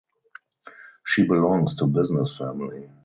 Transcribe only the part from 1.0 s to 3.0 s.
She belongs to business family.